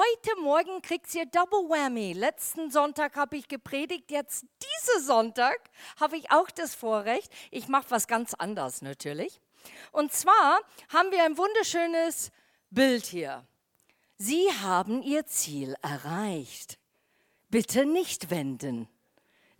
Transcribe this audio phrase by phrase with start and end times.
[0.00, 2.14] heute Morgen kriegt ihr Double Whammy.
[2.14, 5.58] Letzten Sonntag habe ich gepredigt, jetzt diesen Sonntag
[5.98, 7.30] habe ich auch das Vorrecht.
[7.50, 9.40] Ich mache was ganz anderes natürlich.
[9.92, 12.30] Und zwar haben wir ein wunderschönes
[12.70, 13.46] Bild hier.
[14.16, 16.78] Sie haben ihr Ziel erreicht.
[17.50, 18.88] Bitte nicht wenden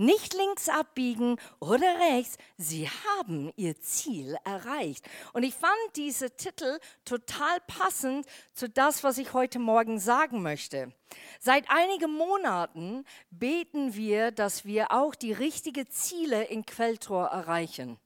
[0.01, 2.39] nicht links abbiegen oder rechts.
[2.57, 5.09] Sie haben ihr Ziel erreicht.
[5.35, 10.93] Und ich fand diese Titel total passend zu das, was ich heute Morgen sagen möchte.
[11.39, 17.99] Seit einigen Monaten beten wir, dass wir auch die richtigen Ziele in Quelltor erreichen.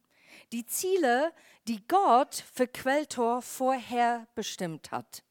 [0.53, 1.33] Die Ziele,
[1.69, 5.23] die Gott für Quelltor vorher bestimmt hat.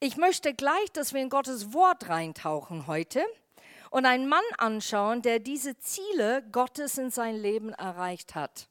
[0.00, 3.22] Ich möchte gleich, dass wir in Gottes Wort reintauchen heute
[3.90, 8.68] und einen Mann anschauen, der diese Ziele Gottes in sein Leben erreicht hat.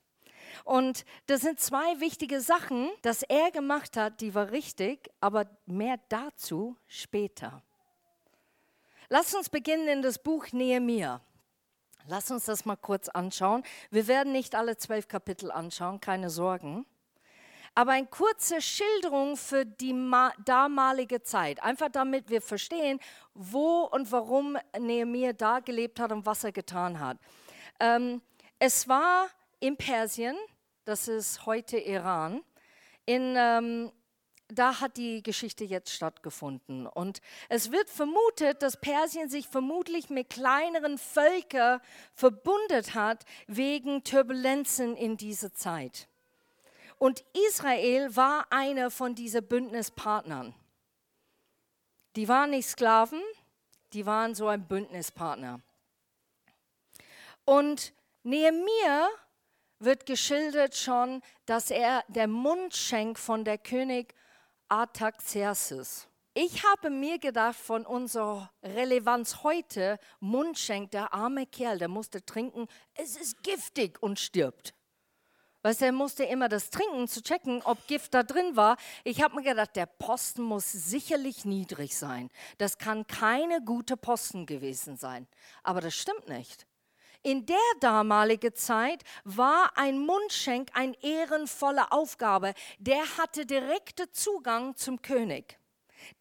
[0.63, 5.99] Und das sind zwei wichtige Sachen, dass er gemacht hat, die war richtig, aber mehr
[6.09, 7.61] dazu später.
[9.09, 11.21] Lass uns beginnen in das Buch Nehemiah.
[12.07, 13.63] Lass uns das mal kurz anschauen.
[13.91, 16.85] Wir werden nicht alle zwölf Kapitel anschauen, keine Sorgen
[17.77, 19.93] aber eine kurze Schilderung für die
[20.43, 21.61] damalige Zeit.
[21.61, 22.99] Einfach damit wir verstehen,
[23.35, 27.19] wo und warum Nehemiah da gelebt hat und was er getan hat.
[27.79, 28.23] Ähm,
[28.57, 29.27] es war
[29.59, 30.35] in Persien,
[30.85, 32.41] das ist heute Iran.
[33.05, 33.91] In, ähm,
[34.47, 36.87] da hat die Geschichte jetzt stattgefunden.
[36.87, 41.79] Und es wird vermutet, dass Persien sich vermutlich mit kleineren Völkern
[42.15, 46.07] verbundet hat wegen Turbulenzen in dieser Zeit.
[46.97, 50.55] Und Israel war einer von diesen Bündnispartnern.
[52.15, 53.21] Die waren nicht Sklaven,
[53.93, 55.61] die waren so ein Bündnispartner.
[57.45, 59.09] Und Nehemiah
[59.79, 64.15] wird geschildert schon, dass er der Mundschenk von der König
[64.67, 66.07] Artaxerxes.
[66.33, 72.67] Ich habe mir gedacht, von unserer Relevanz heute, Mundschenk, der arme Kerl, der musste trinken,
[72.95, 74.73] es ist giftig und stirbt.
[75.67, 78.77] Weißt du, er musste immer das trinken, zu checken, ob Gift da drin war.
[79.03, 82.29] Ich habe mir gedacht, der Posten muss sicherlich niedrig sein.
[82.57, 85.27] Das kann keine gute Posten gewesen sein.
[85.63, 86.65] Aber das stimmt nicht.
[87.21, 92.53] In der damaligen Zeit war ein Mundschenk eine ehrenvolle Aufgabe.
[92.77, 95.59] Der hatte direkten Zugang zum König.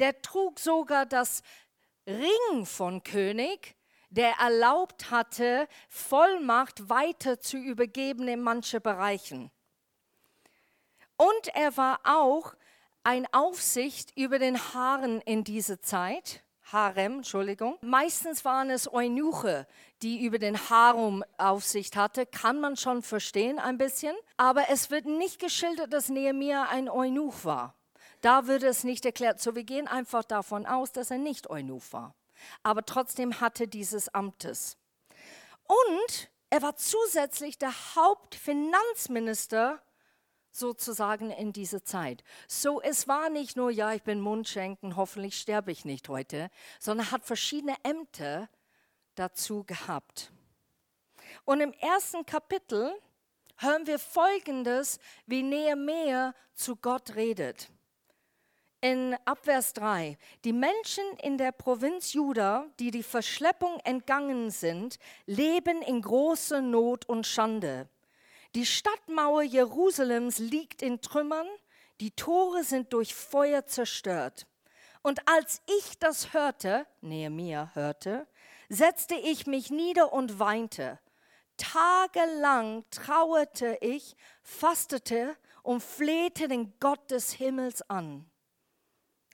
[0.01, 1.45] Der trug sogar das
[2.05, 3.77] Ring von König
[4.11, 9.51] der erlaubt hatte, Vollmacht weiter zu übergeben in manche Bereichen.
[11.17, 12.55] Und er war auch
[13.03, 16.43] ein Aufsicht über den Haaren in dieser Zeit.
[16.73, 17.79] Harem, Entschuldigung.
[17.81, 19.69] Meistens waren es Eunuche,
[20.03, 22.27] die über den Harem Aufsicht hatte.
[22.27, 24.17] Kann man schon verstehen ein bisschen.
[24.37, 27.77] Aber es wird nicht geschildert, dass Nehemiah ein Eunuch war.
[28.21, 29.41] Da wird es nicht erklärt.
[29.41, 32.15] So, wir gehen einfach davon aus, dass er nicht Eunuch war
[32.63, 34.77] aber trotzdem hatte dieses Amtes.
[35.65, 39.83] Und er war zusätzlich der Hauptfinanzminister
[40.51, 42.25] sozusagen in dieser Zeit.
[42.49, 47.11] So, es war nicht nur, ja, ich bin Mundschenken, hoffentlich sterbe ich nicht heute, sondern
[47.11, 48.49] hat verschiedene Ämter
[49.17, 50.33] dazu gehabt.
[51.45, 52.95] Und im ersten Kapitel
[53.59, 57.71] hören wir Folgendes, wie Nehemiah zu Gott redet
[58.87, 65.83] in Abvers 3, die Menschen in der Provinz Juda, die die Verschleppung entgangen sind, leben
[65.83, 67.89] in großer Not und Schande.
[68.55, 71.49] Die Stadtmauer Jerusalems liegt in Trümmern,
[71.99, 74.47] die Tore sind durch Feuer zerstört.
[75.03, 78.29] Und als ich das hörte, Nehemiah hörte,
[78.69, 81.01] setzte ich mich nieder und weinte.
[81.57, 84.15] Tagelang trauerte ich,
[84.45, 88.31] fastete und flehte den Gott des Himmels an.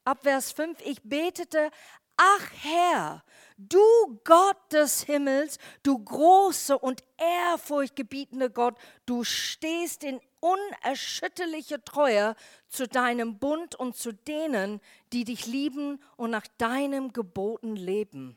[0.04, 1.70] Ab Vers 5, ich betete,
[2.16, 3.22] ach Herr,
[3.56, 3.80] du
[4.24, 8.76] Gott des Himmels, du große und ehrfurchtgebietende Gott,
[9.06, 12.34] du stehst in unerschütterlicher Treue
[12.68, 14.80] zu deinem Bund und zu denen,
[15.12, 18.36] die dich lieben und nach deinem Geboten leben.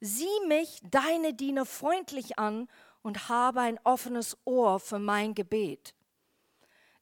[0.00, 2.68] Sieh mich, deine Diener, freundlich an
[3.02, 5.94] und habe ein offenes Ohr für mein Gebet.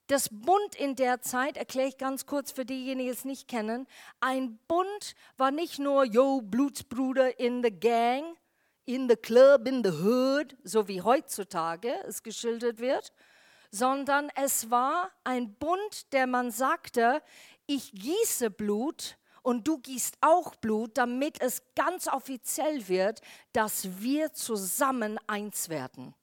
[0.07, 3.87] Das Bund in der Zeit, erkläre ich ganz kurz für diejenigen, die es nicht kennen,
[4.21, 8.37] ein Bund war nicht nur, yo, Blutsbruder in the gang,
[8.85, 13.15] in the club, in the hood, so wie heutzutage es geschildert wird,
[13.71, 17.23] sondern es war ein Bund, der man sagte,
[17.67, 23.23] ich gieße Blut und du gießt auch Blut, damit es ganz offiziell wird,
[23.55, 26.15] dass wir zusammen eins werden.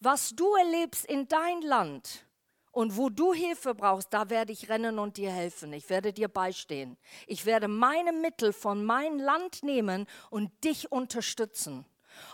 [0.00, 2.26] Was du erlebst in dein Land,
[2.70, 5.72] Und wo du Hilfe brauchst, da werde ich rennen und dir helfen.
[5.72, 6.96] Ich werde dir beistehen.
[7.26, 11.84] Ich werde meine Mittel von meinem Land nehmen und dich unterstützen.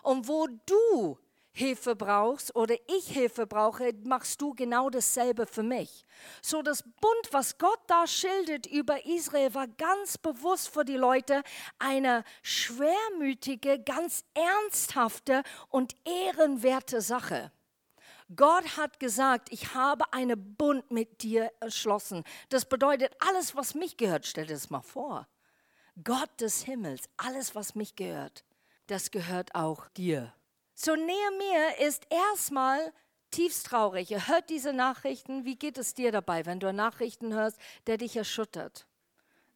[0.02, 1.18] Und wo du
[1.56, 6.04] Hilfe brauchst oder ich Hilfe brauche, machst du genau dasselbe für mich.
[6.42, 11.44] So das Bund, was Gott da schildert über Israel, war ganz bewusst für die Leute
[11.78, 17.52] eine schwermütige, ganz ernsthafte und ehrenwerte Sache.
[18.36, 22.24] Gott hat gesagt, ich habe einen Bund mit dir erschlossen.
[22.48, 25.28] Das bedeutet, alles, was mich gehört, stell dir das mal vor.
[26.02, 28.44] Gott des Himmels, alles, was mich gehört,
[28.86, 30.34] das gehört auch dir.
[30.74, 32.92] So Nehemiah ist erstmal
[33.30, 34.10] tiefst traurig.
[34.10, 35.44] Er hört diese Nachrichten.
[35.44, 38.86] Wie geht es dir dabei, wenn du Nachrichten hörst, der dich erschüttert?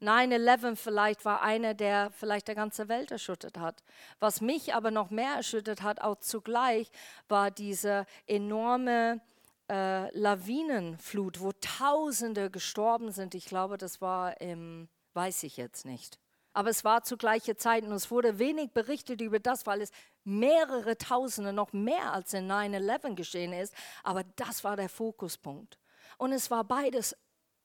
[0.00, 3.82] 9-11 vielleicht war einer, der vielleicht der ganze Welt erschüttert hat.
[4.20, 6.90] Was mich aber noch mehr erschüttert hat, auch zugleich,
[7.28, 9.20] war diese enorme
[9.68, 13.34] äh, Lawinenflut, wo Tausende gestorben sind.
[13.34, 16.18] Ich glaube, das war im, weiß ich jetzt nicht.
[16.52, 19.90] Aber es war zu gleicher Zeit und es wurde wenig berichtet über das, weil es
[20.24, 23.74] mehrere Tausende, noch mehr als in 9-11 geschehen ist.
[24.02, 25.78] Aber das war der Fokuspunkt.
[26.16, 27.16] Und es war beides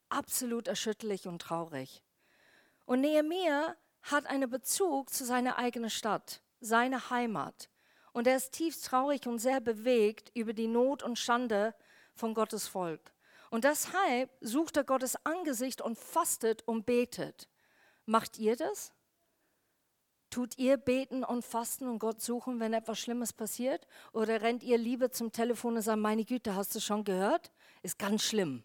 [0.09, 2.03] absolut erschütterlich und traurig.
[2.85, 7.69] Und Nehemiah hat einen Bezug zu seiner eigenen Stadt, seiner Heimat.
[8.11, 11.73] Und er ist tief traurig und sehr bewegt über die Not und Schande
[12.13, 13.13] von Gottes Volk.
[13.49, 17.49] Und deshalb sucht er Gottes Angesicht und fastet und betet.
[18.05, 18.93] Macht ihr das?
[20.29, 23.87] Tut ihr beten und fasten und Gott suchen, wenn etwas Schlimmes passiert?
[24.11, 27.51] Oder rennt ihr lieber zum Telefon und sagt, meine Güte, hast du schon gehört?
[27.83, 28.63] Ist ganz schlimm.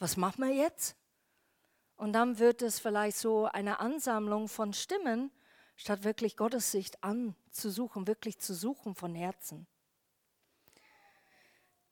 [0.00, 0.96] Was machen wir jetzt?
[1.98, 5.32] Und dann wird es vielleicht so eine Ansammlung von Stimmen,
[5.74, 9.66] statt wirklich Gottes Sicht anzusuchen, wirklich zu suchen von Herzen.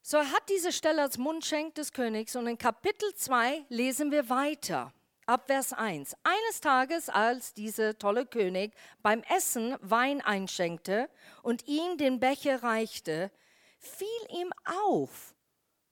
[0.03, 4.31] So er hat diese Stelle als Mundschenk des Königs und in Kapitel 2 lesen wir
[4.31, 4.93] weiter.
[5.27, 6.15] Ab Vers 1.
[6.23, 11.11] Eines Tages, als dieser tolle König beim Essen Wein einschenkte
[11.43, 13.33] und ihm den Becher reichte,
[13.81, 14.07] fiel
[14.41, 14.53] ihm
[14.87, 15.35] auf,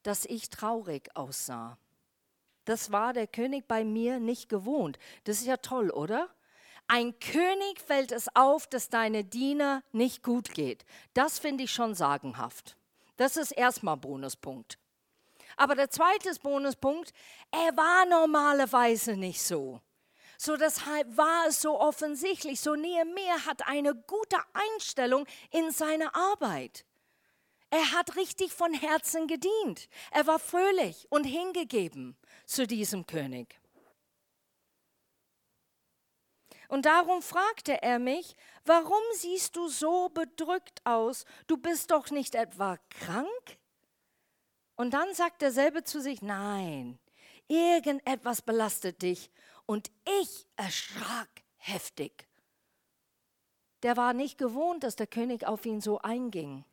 [0.04, 1.78] dass ich traurig aussah.
[2.64, 4.98] Das war der König bei mir nicht gewohnt.
[5.24, 6.28] Das ist ja toll, oder?
[6.86, 10.84] Ein König fällt es auf, dass deine Diener nicht gut geht.
[11.14, 12.76] Das finde ich schon sagenhaft.
[13.16, 14.78] Das ist erstmal Bonuspunkt.
[15.56, 17.12] Aber der zweite Bonuspunkt,
[17.50, 19.80] er war normalerweise nicht so.
[20.36, 22.60] So deshalb war es so offensichtlich.
[22.60, 26.84] So Nehemiah hat eine gute Einstellung in seiner Arbeit.
[27.70, 29.88] Er hat richtig von Herzen gedient.
[30.10, 33.60] Er war fröhlich und hingegeben zu diesem König.
[36.68, 41.24] Und darum fragte er mich, warum siehst du so bedrückt aus?
[41.46, 43.58] Du bist doch nicht etwa krank?
[44.76, 46.98] Und dann sagt derselbe zu sich, nein,
[47.46, 49.30] irgendetwas belastet dich.
[49.66, 52.26] Und ich erschrak heftig.
[53.82, 56.64] Der war nicht gewohnt, dass der König auf ihn so einging.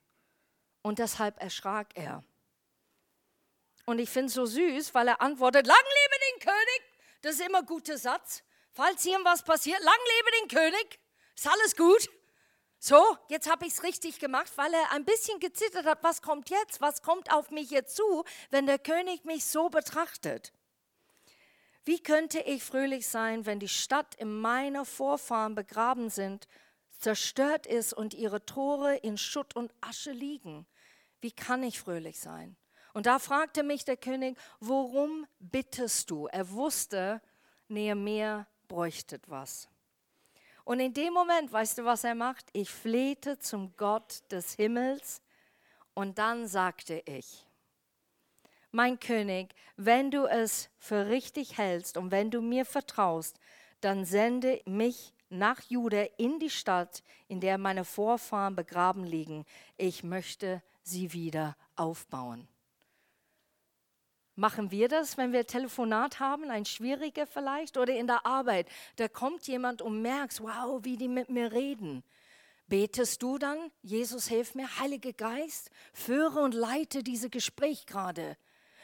[0.81, 2.23] Und deshalb erschrak er.
[3.85, 6.81] Und ich finde es so süß, weil er antwortet, lang lebe den König.
[7.21, 8.43] Das ist immer ein guter Satz.
[8.71, 10.99] Falls irgendwas passiert, lang lebe den König.
[11.35, 12.09] Ist alles gut.
[12.79, 16.03] So, jetzt habe ich es richtig gemacht, weil er ein bisschen gezittert hat.
[16.03, 16.81] Was kommt jetzt?
[16.81, 20.51] Was kommt auf mich jetzt zu, wenn der König mich so betrachtet?
[21.83, 26.47] Wie könnte ich fröhlich sein, wenn die Stadt in meiner Vorfahren begraben sind,
[26.97, 30.67] zerstört ist und ihre Tore in Schutt und Asche liegen?
[31.19, 32.55] Wie kann ich fröhlich sein?
[32.93, 36.27] Und da fragte mich der König, worum bittest du?
[36.27, 37.21] Er wusste,
[37.67, 39.67] Nehemiah bräuchte was.
[40.63, 42.45] Und in dem Moment, weißt du, was er macht?
[42.53, 45.21] Ich flehte zum Gott des Himmels
[45.93, 47.45] und dann sagte ich,
[48.71, 53.37] mein König, wenn du es für richtig hältst und wenn du mir vertraust,
[53.81, 59.45] dann sende mich nach Juda in die Stadt, in der meine Vorfahren begraben liegen.
[59.77, 62.47] Ich möchte sie wieder aufbauen.
[64.35, 68.67] Machen wir das, wenn wir Telefonat haben, ein schwieriger vielleicht, oder in der Arbeit?
[68.95, 72.03] Da kommt jemand und merkst, wow, wie die mit mir reden.
[72.67, 78.37] Betest du dann, Jesus, hilf mir, Heiliger Geist, führe und leite diese Gespräch gerade.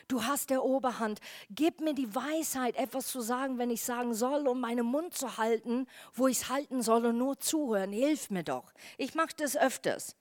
[0.10, 1.20] Du hast der Oberhand.
[1.50, 5.38] Gib mir die Weisheit, etwas zu sagen, wenn ich sagen soll, um meinen Mund zu
[5.38, 7.92] halten, wo ich es halten soll und nur zuhören.
[7.94, 8.74] Hilf mir doch.
[8.98, 10.16] Ich mache das öfters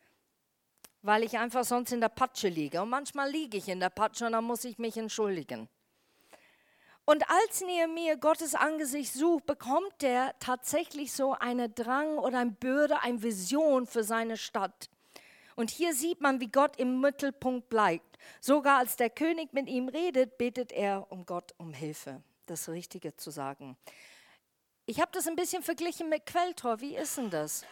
[1.06, 2.82] weil ich einfach sonst in der Patsche liege.
[2.82, 5.68] Und manchmal liege ich in der Patsche und dann muss ich mich entschuldigen.
[7.04, 13.00] Und als Nehemiah Gottes Angesicht sucht, bekommt er tatsächlich so eine Drang oder eine Bürde,
[13.02, 14.90] eine Vision für seine Stadt.
[15.54, 18.18] Und hier sieht man, wie Gott im Mittelpunkt bleibt.
[18.40, 22.22] Sogar als der König mit ihm redet, betet er um Gott um Hilfe.
[22.46, 23.76] Das Richtige zu sagen.
[24.84, 26.80] Ich habe das ein bisschen verglichen mit Quelltor.
[26.80, 27.64] Wie ist denn das?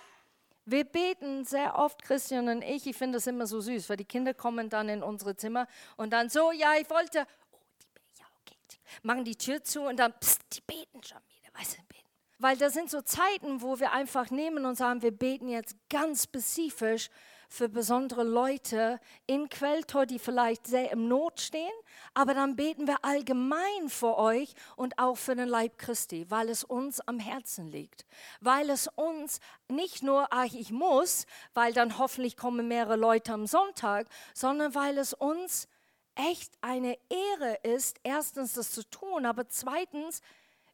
[0.66, 4.04] Wir beten sehr oft, Christian und ich, ich finde das immer so süß, weil die
[4.04, 5.66] Kinder kommen dann in unsere Zimmer
[5.96, 8.56] und dann so, ja, ich wollte, oh, die, ja, okay,
[9.02, 12.08] machen die Tür zu und dann, pst, die beten schon wieder, weißt du, beten.
[12.38, 16.24] Weil das sind so Zeiten, wo wir einfach nehmen und sagen, wir beten jetzt ganz
[16.24, 17.10] spezifisch
[17.54, 21.72] für besondere Leute in Quelltor, die vielleicht sehr im Not stehen,
[22.12, 26.64] aber dann beten wir allgemein für euch und auch für den Leib Christi, weil es
[26.64, 28.06] uns am Herzen liegt,
[28.40, 33.46] weil es uns nicht nur, ach ich muss, weil dann hoffentlich kommen mehrere Leute am
[33.46, 35.68] Sonntag, sondern weil es uns
[36.16, 40.22] echt eine Ehre ist, erstens das zu tun, aber zweitens,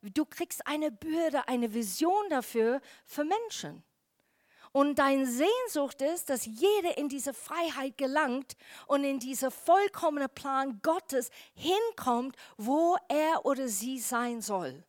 [0.01, 3.85] du kriegst eine Bürde, eine Vision dafür für Menschen.
[4.73, 10.81] Und dein Sehnsucht ist, dass jeder in diese Freiheit gelangt und in diese vollkommene Plan
[10.83, 14.85] Gottes hinkommt, wo er oder sie sein soll.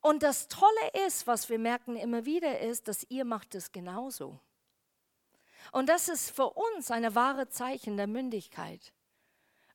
[0.00, 4.38] Und das Tolle ist, was wir merken immer wieder, ist, dass ihr macht es genauso.
[5.70, 8.92] Und das ist für uns eine wahre Zeichen der Mündigkeit.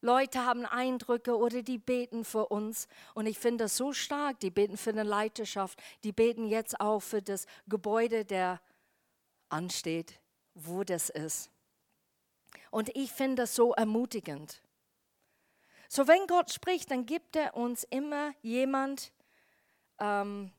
[0.01, 2.88] Leute haben Eindrücke oder die beten für uns.
[3.15, 4.39] Und ich finde das so stark.
[4.41, 5.82] Die beten für eine Leiterschaft.
[6.03, 8.62] Die beten jetzt auch für das Gebäude der
[9.50, 10.20] ansteht,
[10.54, 11.50] wo das ist.
[12.72, 14.62] Und ich finde das so ermutigend.
[15.89, 19.13] So, wenn Gott spricht, dann gibt er uns immer jemand
[20.00, 20.51] ähm,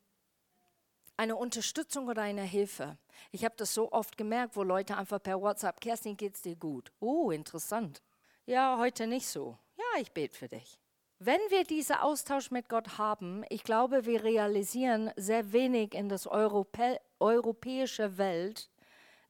[1.17, 2.97] eine Unterstützung oder eine Hilfe.
[3.33, 6.93] Ich habe das so oft gemerkt, wo Leute einfach per WhatsApp, Kerstin, geht's dir gut?
[7.01, 8.03] Oh, interessant.
[8.47, 9.59] Ja, heute nicht so.
[9.77, 10.79] Ja, ich bete für dich.
[11.19, 16.29] Wenn wir diesen Austausch mit Gott haben, ich glaube, wir realisieren sehr wenig in das
[16.29, 18.71] Europä europäische Welt,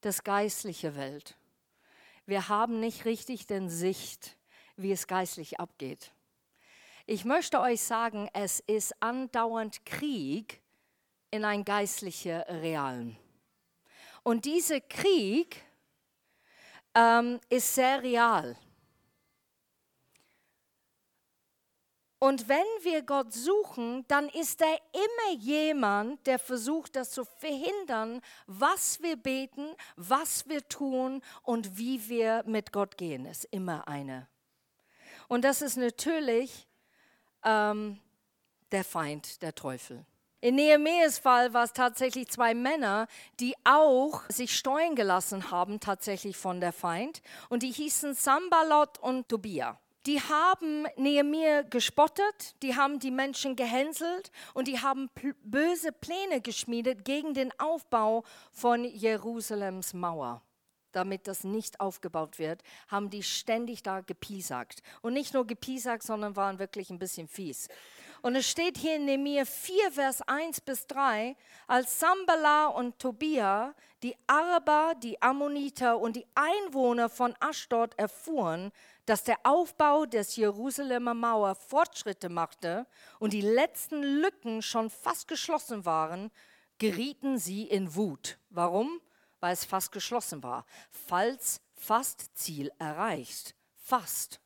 [0.00, 1.36] das geistliche Welt.
[2.26, 4.36] Wir haben nicht richtig den Sicht,
[4.76, 6.12] wie es geistlich abgeht.
[7.06, 10.60] Ich möchte euch sagen, es ist andauernd Krieg
[11.30, 13.16] in ein geistlicher Realen.
[14.22, 15.64] Und dieser Krieg
[16.94, 18.56] ähm, ist sehr real.
[22.20, 28.20] Und wenn wir Gott suchen, dann ist er immer jemand, der versucht, das zu verhindern,
[28.46, 33.24] was wir beten, was wir tun und wie wir mit Gott gehen.
[33.24, 34.26] Ist immer eine.
[35.28, 36.66] Und das ist natürlich
[37.44, 38.00] ähm,
[38.72, 40.04] der Feind, der Teufel.
[40.40, 43.06] In Nehemias Fall war es tatsächlich zwei Männer,
[43.38, 47.22] die auch sich steuern gelassen haben, tatsächlich von der Feind.
[47.48, 54.30] Und die hießen Sambalot und Tobia die haben Nehemiah gespottet, die haben die Menschen gehänselt
[54.54, 55.10] und die haben
[55.42, 60.42] böse Pläne geschmiedet gegen den Aufbau von Jerusalems Mauer.
[60.92, 64.80] Damit das nicht aufgebaut wird, haben die ständig da gepiesackt.
[65.02, 67.68] Und nicht nur gepiesackt, sondern waren wirklich ein bisschen fies.
[68.22, 71.36] Und es steht hier in Nehemiah 4, Vers 1 bis 3,
[71.66, 78.72] als Sambala und Tobia, die Araber, die Ammoniter und die Einwohner von Ashdod erfuhren,
[79.08, 82.86] dass der Aufbau des Jerusalemer Mauer Fortschritte machte
[83.18, 86.30] und die letzten Lücken schon fast geschlossen waren,
[86.76, 88.38] gerieten sie in Wut.
[88.50, 89.00] Warum?
[89.40, 90.66] Weil es fast geschlossen war.
[90.90, 93.54] Falls fast Ziel erreicht.
[93.76, 94.40] Fast.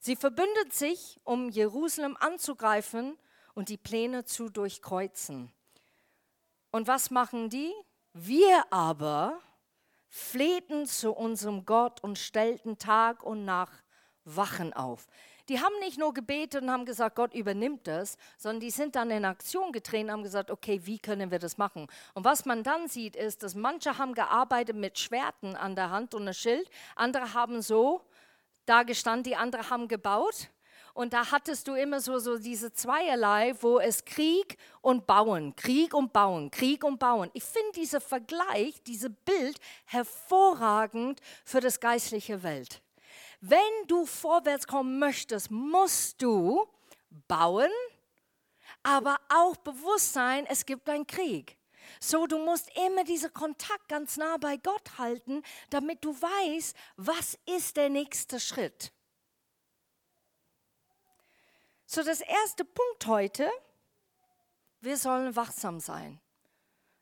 [0.00, 3.18] Sie verbündet sich, um Jerusalem anzugreifen
[3.54, 5.52] und die Pläne zu durchkreuzen.
[6.70, 7.72] Und was machen die?
[8.14, 9.40] Wir aber
[10.14, 13.82] flehten zu unserem Gott und stellten Tag und Nacht
[14.24, 15.08] Wachen auf.
[15.48, 19.10] Die haben nicht nur gebetet und haben gesagt, Gott übernimmt das, sondern die sind dann
[19.10, 21.88] in Aktion getreten und haben gesagt, okay, wie können wir das machen?
[22.14, 26.14] Und was man dann sieht, ist, dass manche haben gearbeitet mit Schwerten an der Hand
[26.14, 28.00] und einem Schild, andere haben so
[28.66, 30.48] da gestanden, die anderen haben gebaut
[30.94, 35.92] und da hattest du immer so, so diese Zweierlei, wo es Krieg und Bauen, Krieg
[35.92, 37.30] und Bauen, Krieg und Bauen.
[37.34, 42.80] Ich finde dieser Vergleich, dieses Bild hervorragend für das geistliche Welt.
[43.40, 43.58] Wenn
[43.88, 46.64] du vorwärts kommen möchtest, musst du
[47.26, 47.70] bauen,
[48.84, 51.58] aber auch bewusst sein, es gibt einen Krieg.
[51.98, 57.36] So, du musst immer diesen Kontakt ganz nah bei Gott halten, damit du weißt, was
[57.46, 58.92] ist der nächste Schritt.
[61.94, 63.48] So, das erste Punkt heute,
[64.80, 66.20] wir sollen wachsam sein.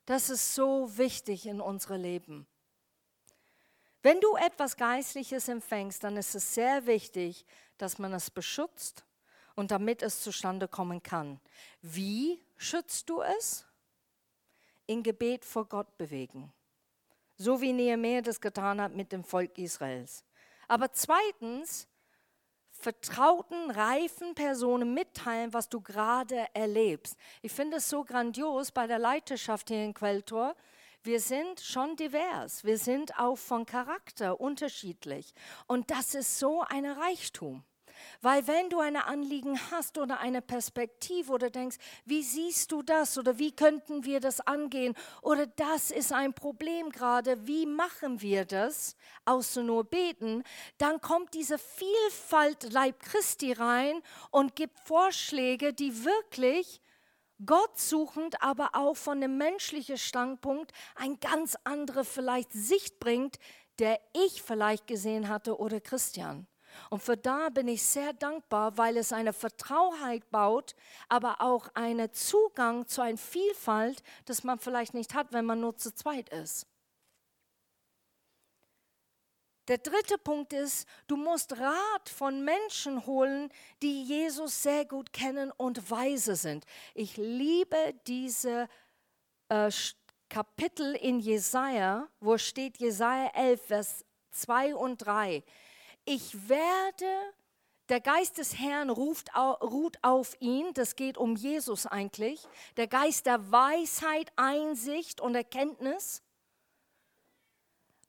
[0.04, 2.46] Das ist so wichtig in unserem Leben.
[4.02, 7.46] Wenn du etwas Geistliches empfängst, dann ist es sehr wichtig,
[7.78, 9.06] dass man es beschützt
[9.54, 11.40] und damit es zustande kommen kann.
[11.80, 13.64] Wie schützt du es?
[14.84, 16.52] In Gebet vor Gott bewegen.
[17.38, 20.22] so wie Nehemiah das getan hat mit dem Volk Israels.
[20.68, 21.88] Aber zweitens,
[22.82, 27.16] vertrauten, reifen Personen mitteilen, was du gerade erlebst.
[27.40, 30.56] Ich finde es so grandios bei der Leiterschaft hier in Quelltor.
[31.04, 35.34] Wir sind schon divers, wir sind auch von Charakter unterschiedlich.
[35.66, 37.64] Und das ist so ein Reichtum.
[38.20, 43.18] Weil wenn du ein Anliegen hast oder eine Perspektive oder denkst, wie siehst du das
[43.18, 48.44] oder wie könnten wir das angehen oder das ist ein Problem gerade, wie machen wir
[48.44, 50.42] das, außer nur beten,
[50.78, 56.80] dann kommt diese Vielfalt Leib Christi rein und gibt Vorschläge, die wirklich
[57.44, 63.38] Gott suchend, aber auch von dem menschlichen Standpunkt ein ganz andere vielleicht Sicht bringt,
[63.78, 66.46] der ich vielleicht gesehen hatte oder Christian.
[66.90, 70.74] Und für da bin ich sehr dankbar, weil es eine Vertrauheit baut,
[71.08, 75.76] aber auch einen Zugang zu einer Vielfalt, das man vielleicht nicht hat, wenn man nur
[75.76, 76.66] zu zweit ist.
[79.68, 83.48] Der dritte Punkt ist, du musst Rat von Menschen holen,
[83.80, 86.64] die Jesus sehr gut kennen und weise sind.
[86.94, 88.68] Ich liebe diese
[89.48, 89.70] äh,
[90.28, 95.44] Kapitel in Jesaja, wo steht Jesaja 11, Vers 2 und 3
[96.04, 97.32] ich werde,
[97.88, 103.26] der Geist des Herrn ruft, ruht auf ihn, das geht um Jesus eigentlich, der Geist
[103.26, 106.22] der Weisheit, Einsicht und Erkenntnis.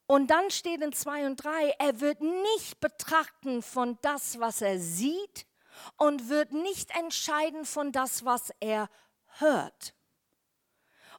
[0.06, 4.80] Und dann steht in 2 und 3, er wird nicht betrachten von das, was er
[4.80, 5.46] sieht
[5.98, 8.90] und wird nicht entscheiden von das, was er
[9.40, 9.96] hört.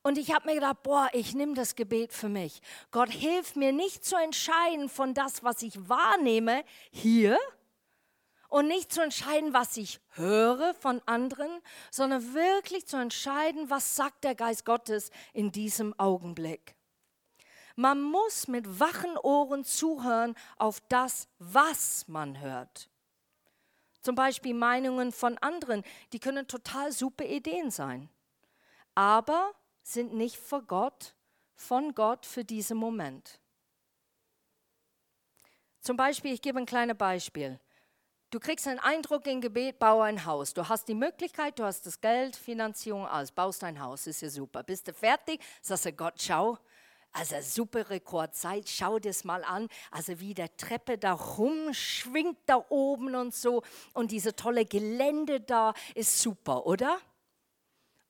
[0.04, 2.60] Und ich habe mir gedacht, boah, ich nehme das Gebet für mich.
[2.90, 7.38] Gott hilft mir nicht zu entscheiden von das, was ich wahrnehme hier
[8.50, 11.50] und nicht zu entscheiden, was ich höre von anderen,
[11.90, 16.76] sondern wirklich zu entscheiden, was sagt der Geist Gottes in diesem Augenblick.
[17.74, 22.90] Man muss mit wachen Ohren zuhören auf das, was man hört.
[24.02, 28.10] Zum Beispiel Meinungen von anderen, die können total super Ideen sein.
[28.94, 31.14] Aber sind nicht vor Gott,
[31.54, 33.38] von Gott für diesen Moment.
[35.80, 37.60] Zum Beispiel, ich gebe ein kleines Beispiel.
[38.30, 40.54] Du kriegst einen Eindruck im Gebet, baue ein Haus.
[40.54, 44.30] Du hast die Möglichkeit, du hast das Geld, Finanzierung, alles, baust ein Haus, ist ja
[44.30, 44.64] super.
[44.64, 45.40] Bist du fertig?
[45.60, 46.58] Sagst du, Gott, schau,
[47.12, 49.68] also super Rekordzeit, schau dir das mal an.
[49.92, 53.62] Also wie der Treppe da rumschwingt da oben und so.
[53.92, 56.98] Und diese tolle Gelände da ist super, oder?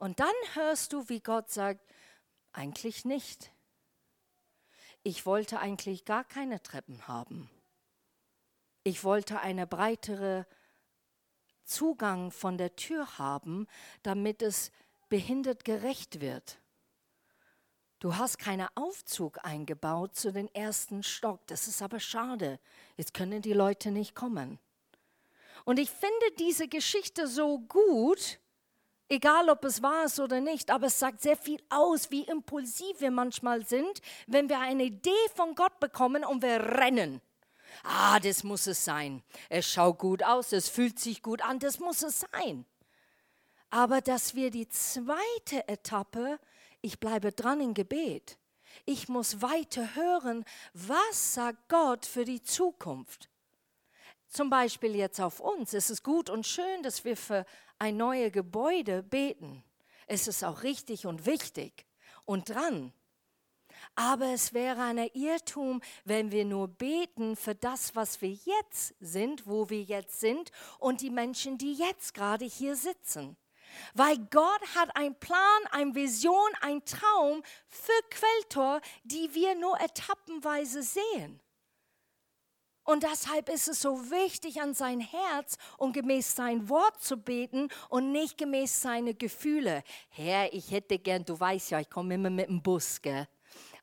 [0.05, 1.81] Und dann hörst du, wie Gott sagt,
[2.53, 3.51] eigentlich nicht.
[5.03, 7.49] Ich wollte eigentlich gar keine Treppen haben.
[8.83, 10.47] Ich wollte eine breitere
[11.64, 13.67] Zugang von der Tür haben,
[14.03, 14.73] damit es
[15.09, 16.59] behindert gerecht wird.
[17.99, 21.47] Du hast keinen Aufzug eingebaut zu den ersten Stock.
[21.47, 22.61] Das ist aber schade.
[22.99, 24.59] Jetzt können die Leute nicht kommen.
[25.64, 28.38] Und ich finde diese Geschichte so gut,
[29.09, 33.01] Egal, ob es wahr ist oder nicht, aber es sagt sehr viel aus, wie impulsiv
[33.01, 37.21] wir manchmal sind, wenn wir eine Idee von Gott bekommen und wir rennen.
[37.83, 39.23] Ah, das muss es sein.
[39.51, 42.64] Es schaut gut aus, es fühlt sich gut an, das muss es sein.
[43.69, 46.38] Aber dass wir die zweite Etappe,
[46.81, 48.38] ich bleibe dran im Gebet,
[48.87, 53.29] ich muss weiter hören, was sagt Gott für die Zukunft.
[54.29, 55.75] Zum Beispiel jetzt auf uns.
[55.75, 57.47] Es ist gut und schön, dass wir für
[57.85, 59.62] ein neues Gebäude beten.
[60.07, 61.85] Es ist auch richtig und wichtig
[62.25, 62.94] und dran.
[63.94, 69.47] Aber es wäre ein Irrtum, wenn wir nur beten für das, was wir jetzt sind,
[69.47, 73.37] wo wir jetzt sind und die Menschen, die jetzt gerade hier sitzen.
[73.92, 80.83] Weil Gott hat einen Plan, eine Vision, einen Traum für Quelltor, die wir nur etappenweise
[80.83, 81.40] sehen.
[82.85, 87.68] Und deshalb ist es so wichtig, an sein Herz und gemäß sein Wort zu beten
[87.88, 89.83] und nicht gemäß seine Gefühle.
[90.11, 93.27] Herr, ich hätte gern, du weißt ja, ich komme immer mit dem Bus, gell?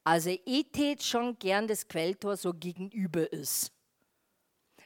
[0.04, 3.72] Also ich tät schon gern das Quelltor so gegenüber ist.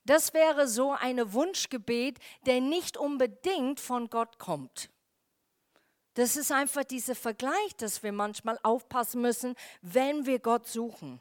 [0.06, 4.90] Das wäre so ein Wunschgebet, der nicht unbedingt von Gott kommt.
[6.14, 11.20] Das ist einfach dieser Vergleich, dass wir manchmal aufpassen müssen, wenn wir Gott suchen.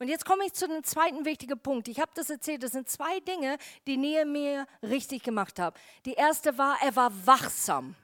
[0.00, 1.86] Und jetzt komme ich zu dem zweiten wichtigen Punkt.
[1.86, 5.78] Ich habe das erzählt, das sind zwei Dinge, die Nehemiah richtig gemacht hat.
[6.06, 7.94] Die erste war, er war wachsam.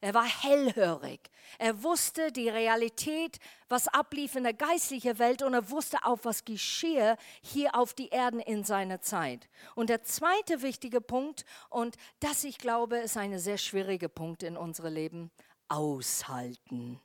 [0.00, 1.20] Er war hellhörig.
[1.58, 6.44] Er wusste die Realität, was ablief in der geistlichen Welt und er wusste auch, was
[6.44, 9.48] geschehe hier auf die Erden in seiner Zeit.
[9.76, 14.56] Und der zweite wichtige Punkt, und das ich glaube, ist ein sehr schwieriger Punkt in
[14.56, 15.30] unserem Leben,
[15.68, 17.00] aushalten,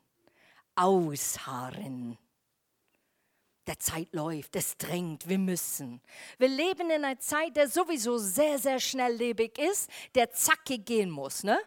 [0.75, 2.17] ausharren.
[3.67, 6.01] Der Zeit läuft, es drängt, wir müssen.
[6.37, 11.43] Wir leben in einer Zeit, der sowieso sehr, sehr schnelllebig ist, der zackig gehen muss.
[11.43, 11.57] Ne?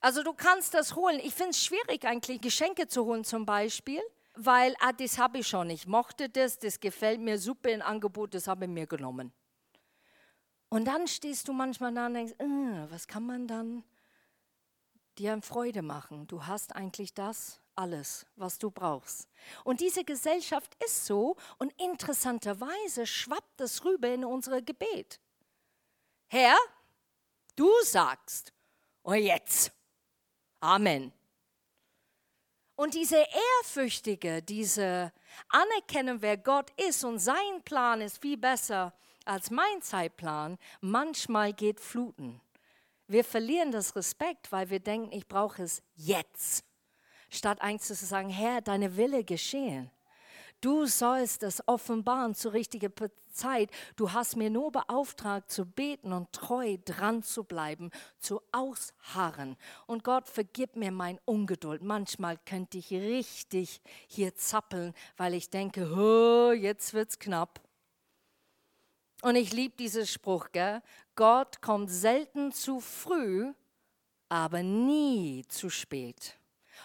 [0.00, 1.20] Also du kannst das holen.
[1.22, 4.00] Ich finde es schwierig eigentlich, Geschenke zu holen zum Beispiel,
[4.34, 5.70] weil ah, das habe ich schon.
[5.70, 9.32] Ich mochte das, das gefällt mir super im Angebot, das habe ich mir genommen.
[10.68, 13.84] Und dann stehst du manchmal da und denkst, äh, was kann man dann
[15.18, 16.26] dir an Freude machen?
[16.26, 19.28] Du hast eigentlich das, alles, was du brauchst.
[19.64, 25.20] Und diese Gesellschaft ist so und interessanterweise schwappt es rüber in unsere Gebet.
[26.26, 26.56] Herr,
[27.54, 28.52] du sagst,
[29.02, 29.72] und jetzt,
[30.60, 31.12] Amen.
[32.74, 33.16] Und diese
[33.60, 35.12] ehrfürchtige, diese
[35.48, 38.92] Anerkennung, wer Gott ist und sein Plan ist viel besser
[39.24, 42.40] als mein Zeitplan, manchmal geht Fluten.
[43.06, 46.65] Wir verlieren das Respekt, weil wir denken, ich brauche es jetzt
[47.30, 49.90] statt eigentlich zu sagen, Herr, deine Wille geschehen.
[50.60, 52.92] Du sollst es offenbaren zur richtigen
[53.30, 53.70] Zeit.
[53.96, 59.56] Du hast mir nur beauftragt, zu beten und treu dran zu bleiben, zu ausharren.
[59.86, 61.82] Und Gott, vergib mir mein Ungeduld.
[61.82, 67.60] Manchmal könnte ich richtig hier zappeln, weil ich denke, oh, jetzt wird's knapp.
[69.22, 70.82] Und ich liebe diesen Spruch, gell?
[71.14, 73.52] Gott kommt selten zu früh,
[74.28, 76.35] aber nie zu spät.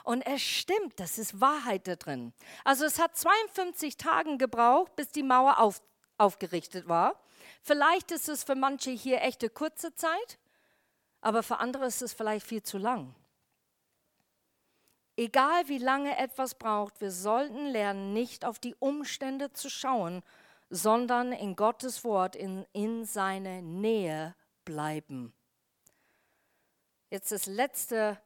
[0.04, 2.34] Und es stimmt, das ist Wahrheit da drin.
[2.64, 5.82] Also es hat 52 Tage gebraucht, bis die Mauer auf,
[6.18, 7.20] aufgerichtet war.
[7.62, 10.40] Vielleicht ist es für manche hier echte kurze Zeit,
[11.22, 13.14] aber für andere ist es vielleicht viel zu lang.
[15.18, 20.24] Egal wie lange etwas braucht, wir sollten lernen, nicht auf die Umstände zu schauen,
[20.70, 25.34] sondern in Gottes Wort, in, in seine Nähe bleiben.
[27.10, 28.18] Jetzt das letzte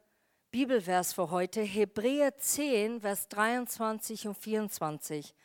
[0.56, 5.36] Bibelvers für heute, Hebräer 10, Vers 23 und 24.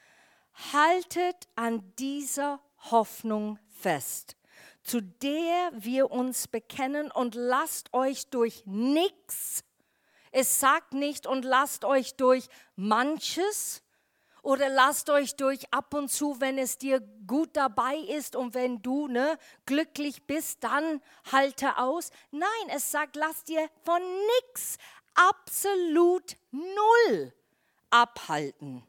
[0.72, 2.60] Haltet an dieser
[2.92, 4.36] Hoffnung fest,
[4.84, 9.64] zu der wir uns bekennen und lasst euch durch nichts,
[10.30, 12.46] es sagt nicht und lasst euch durch
[12.76, 13.82] manches
[14.42, 18.80] oder lasst euch durch ab und zu, wenn es dir gut dabei ist und wenn
[18.80, 22.10] du ne, glücklich bist, dann halte aus.
[22.30, 24.00] Nein, es sagt, lasst dir von
[24.38, 24.78] nichts
[25.14, 27.32] absolut null
[27.90, 28.82] abhalten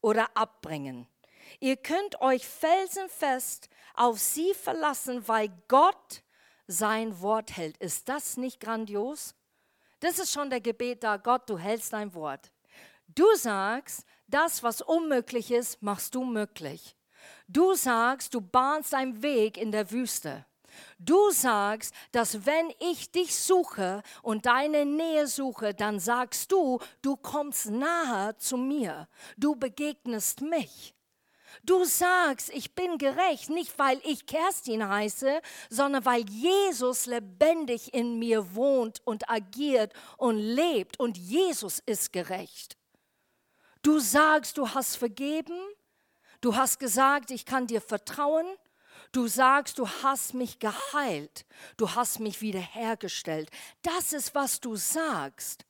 [0.00, 1.06] oder abbringen.
[1.60, 6.22] Ihr könnt euch felsenfest auf sie verlassen, weil Gott
[6.66, 7.76] sein Wort hält.
[7.78, 9.34] Ist das nicht grandios?
[10.00, 12.50] Das ist schon der Gebet da, Gott, du hältst dein Wort.
[13.08, 16.96] Du sagst, das, was unmöglich ist, machst du möglich.
[17.46, 20.46] Du sagst, du bahnst einen Weg in der Wüste.
[20.98, 27.16] Du sagst, dass wenn ich dich suche und deine Nähe suche, dann sagst du, du
[27.16, 30.94] kommst nahe zu mir, du begegnest mich.
[31.64, 38.18] Du sagst, ich bin gerecht, nicht weil ich Kerstin heiße, sondern weil Jesus lebendig in
[38.18, 42.76] mir wohnt und agiert und lebt und Jesus ist gerecht.
[43.82, 45.58] Du sagst, du hast vergeben,
[46.40, 48.46] du hast gesagt, ich kann dir vertrauen,
[49.12, 51.44] Du sagst, du hast mich geheilt,
[51.76, 53.50] du hast mich wiederhergestellt.
[53.82, 55.66] Das ist, was du sagst.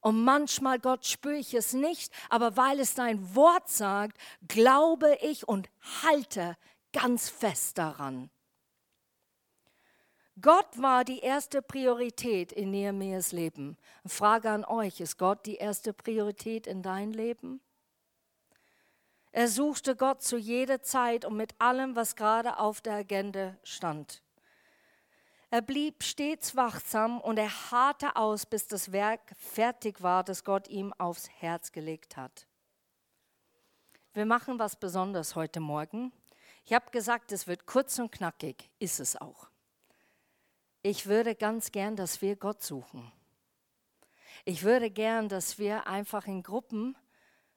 [0.00, 5.48] Und manchmal, Gott, spüre ich es nicht, aber weil es dein Wort sagt, glaube ich
[5.48, 5.68] und
[6.02, 6.56] halte
[6.92, 8.30] ganz fest daran.
[10.40, 13.76] Gott war die erste Priorität in Nehemias Leben.
[14.04, 17.60] Frage an euch, ist Gott die erste Priorität in dein Leben?
[19.36, 24.22] Er suchte Gott zu jeder Zeit und mit allem, was gerade auf der Agenda stand.
[25.50, 30.68] Er blieb stets wachsam und er harrte aus, bis das Werk fertig war, das Gott
[30.68, 32.46] ihm aufs Herz gelegt hat.
[34.14, 36.12] Wir machen was Besonderes heute Morgen.
[36.64, 39.50] Ich habe gesagt, es wird kurz und knackig, ist es auch.
[40.80, 43.12] Ich würde ganz gern, dass wir Gott suchen.
[44.46, 46.96] Ich würde gern, dass wir einfach in Gruppen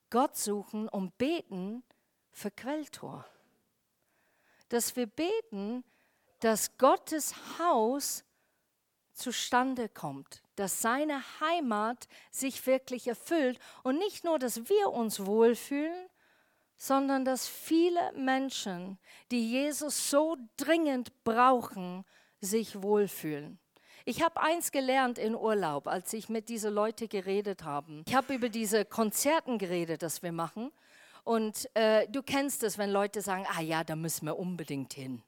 [0.09, 1.83] Gott suchen und beten
[2.31, 3.25] für Quelltor.
[4.69, 5.83] Dass wir beten,
[6.39, 8.23] dass Gottes Haus
[9.13, 16.09] zustande kommt, dass seine Heimat sich wirklich erfüllt und nicht nur, dass wir uns wohlfühlen,
[16.77, 18.97] sondern dass viele Menschen,
[19.31, 22.05] die Jesus so dringend brauchen,
[22.39, 23.59] sich wohlfühlen.
[24.09, 28.01] Ich habe eins gelernt in Urlaub, als ich mit diesen Leuten geredet habe.
[28.07, 30.71] Ich habe über diese Konzerten geredet, das wir machen.
[31.23, 35.21] Und äh, du kennst es, wenn Leute sagen, ah ja, da müssen wir unbedingt hin.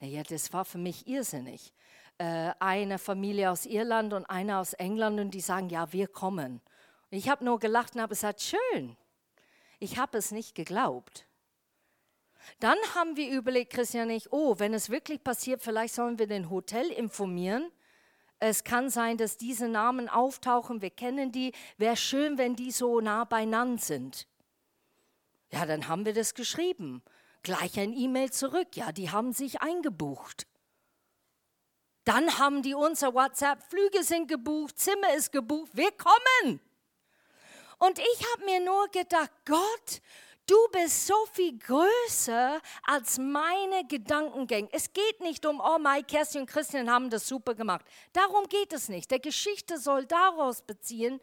[0.00, 1.72] Naja, das war für mich irrsinnig.
[2.18, 6.60] Äh, eine Familie aus Irland und eine aus England und die sagen, ja, wir kommen.
[7.10, 8.96] Ich habe nur gelacht und habe gesagt, schön.
[9.78, 11.28] Ich habe es nicht geglaubt.
[12.58, 16.50] Dann haben wir überlegt, Christian nicht, oh, wenn es wirklich passiert, vielleicht sollen wir den
[16.50, 17.70] Hotel informieren.
[18.46, 21.52] Es kann sein, dass diese Namen auftauchen, wir kennen die.
[21.78, 24.26] Wäre schön, wenn die so nah beieinander sind.
[25.50, 27.02] Ja, dann haben wir das geschrieben.
[27.42, 28.76] Gleich ein E-Mail zurück.
[28.76, 30.46] Ja, die haben sich eingebucht.
[32.04, 36.60] Dann haben die unser WhatsApp, Flüge sind gebucht, Zimmer ist gebucht, wir kommen.
[37.78, 40.02] Und ich habe mir nur gedacht, Gott,
[40.46, 44.68] du bist so viel größer als meine Gedankengänge.
[44.72, 47.84] Es geht nicht um, oh, Mai, Kerstin und Christian haben das super gemacht.
[48.12, 49.10] Darum geht es nicht.
[49.10, 51.20] Der Geschichte soll daraus beziehen,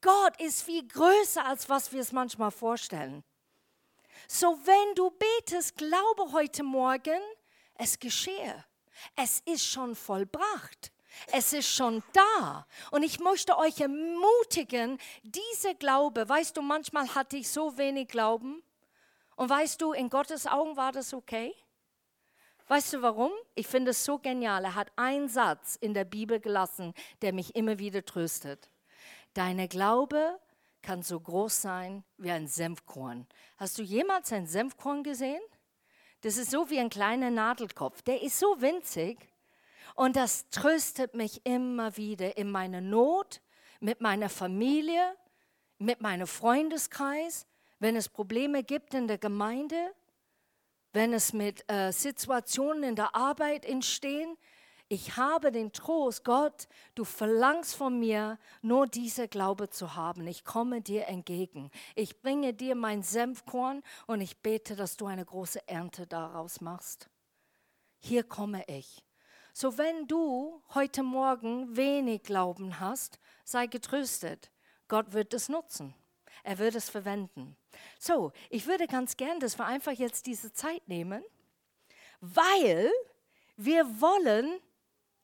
[0.00, 3.24] Gott ist viel größer, als was wir es manchmal vorstellen.
[4.28, 7.20] So, wenn du betest, glaube heute Morgen,
[7.74, 8.64] es geschehe.
[9.16, 10.92] Es ist schon vollbracht.
[11.32, 12.66] Es ist schon da.
[12.90, 18.62] Und ich möchte euch ermutigen, diese Glaube, weißt du, manchmal hatte ich so wenig Glauben.
[19.36, 21.54] Und weißt du, in Gottes Augen war das okay?
[22.68, 23.32] Weißt du warum?
[23.54, 24.64] Ich finde es so genial.
[24.64, 28.70] Er hat einen Satz in der Bibel gelassen, der mich immer wieder tröstet.
[29.34, 30.38] Deine Glaube
[30.82, 33.26] kann so groß sein wie ein Senfkorn.
[33.56, 35.42] Hast du jemals ein Senfkorn gesehen?
[36.20, 38.02] Das ist so wie ein kleiner Nadelkopf.
[38.02, 39.29] Der ist so winzig.
[39.94, 43.40] Und das tröstet mich immer wieder in meiner Not,
[43.80, 45.16] mit meiner Familie,
[45.78, 47.46] mit meinem Freundeskreis,
[47.78, 49.92] wenn es Probleme gibt in der Gemeinde,
[50.92, 54.36] wenn es mit äh, Situationen in der Arbeit entstehen.
[54.88, 60.26] Ich habe den Trost, Gott, du verlangst von mir nur diese Glaube zu haben.
[60.26, 61.70] Ich komme dir entgegen.
[61.94, 67.08] Ich bringe dir mein Senfkorn und ich bete, dass du eine große Ernte daraus machst.
[68.00, 69.04] Hier komme ich.
[69.52, 74.50] So wenn du heute Morgen wenig Glauben hast, sei getröstet.
[74.88, 75.94] Gott wird es nutzen.
[76.42, 77.56] Er wird es verwenden.
[77.98, 81.22] So, ich würde ganz gern, dass wir einfach jetzt diese Zeit nehmen,
[82.20, 82.90] weil
[83.56, 84.60] wir wollen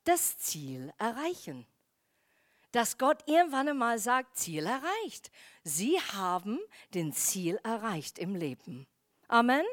[0.05, 1.67] das Ziel erreichen.
[2.73, 5.31] Dass Gott irgendwann einmal sagt, Ziel erreicht.
[5.65, 6.59] Sie haben
[6.95, 8.87] den Ziel erreicht im Leben.
[9.29, 9.65] Amen.